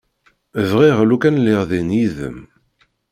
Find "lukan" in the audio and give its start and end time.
1.09-1.39